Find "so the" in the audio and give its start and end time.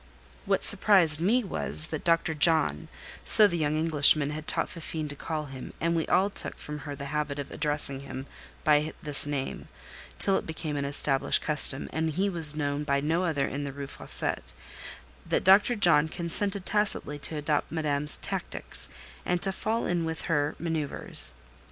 3.23-3.55